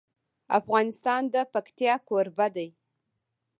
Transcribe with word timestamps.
افغانستان 0.59 1.21
د 1.33 1.35
پکتیا 1.53 1.93
کوربه 2.07 2.47
دی. 2.55 2.69